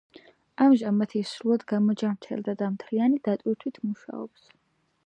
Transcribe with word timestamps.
ამჟამად 0.63 1.13
ის 1.19 1.33
სრულად 1.35 1.65
გამოჯამრთელდა 1.73 2.57
და 2.63 2.71
მთლიანი 2.79 3.25
დატვირთვით 3.31 3.79
მუშაობს. 3.91 4.53